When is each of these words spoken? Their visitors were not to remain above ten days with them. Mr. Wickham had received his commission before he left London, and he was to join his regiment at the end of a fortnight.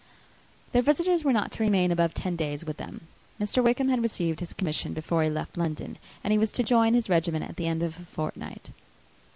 Their 0.71 0.81
visitors 0.81 1.23
were 1.23 1.31
not 1.31 1.51
to 1.51 1.63
remain 1.63 1.91
above 1.91 2.15
ten 2.15 2.35
days 2.35 2.65
with 2.65 2.77
them. 2.77 3.05
Mr. 3.39 3.63
Wickham 3.63 3.87
had 3.89 4.01
received 4.01 4.39
his 4.39 4.51
commission 4.55 4.93
before 4.95 5.21
he 5.21 5.29
left 5.29 5.57
London, 5.59 5.99
and 6.23 6.31
he 6.31 6.39
was 6.39 6.51
to 6.53 6.63
join 6.63 6.95
his 6.95 7.07
regiment 7.07 7.47
at 7.47 7.55
the 7.55 7.67
end 7.67 7.83
of 7.83 7.97
a 7.99 8.05
fortnight. 8.05 8.71